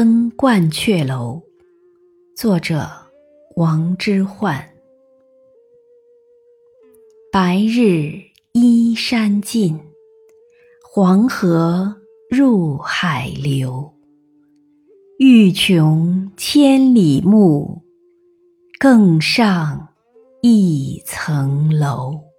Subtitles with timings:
[0.00, 1.42] 登鹳雀楼。
[2.34, 2.88] 作者
[3.56, 4.64] 王之涣。
[7.30, 8.14] 白日
[8.52, 9.78] 依山尽
[10.82, 11.94] 黄河
[12.30, 13.92] 入海流。
[15.18, 17.82] 欲穷千里目
[18.78, 19.86] 更上
[20.40, 22.29] 一层楼。